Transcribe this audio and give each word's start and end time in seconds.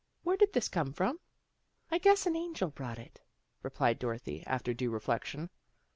"Where 0.23 0.35
did 0.35 0.53
this 0.53 0.67
come 0.67 0.93
from? 0.93 1.19
""I 1.91 1.99
guess 1.99 2.25
a 2.25 2.29
angel 2.31 2.71
brought 2.71 2.97
it," 2.97 3.21
replied 3.61 3.99
Dorothy, 3.99 4.43
after 4.47 4.73
due 4.73 4.89
reflection. 4.89 5.51